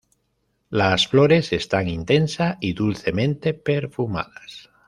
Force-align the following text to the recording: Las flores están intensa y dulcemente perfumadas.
Las 0.71 1.07
flores 1.07 1.53
están 1.53 1.87
intensa 1.87 2.57
y 2.59 2.73
dulcemente 2.73 3.53
perfumadas. 3.53 4.71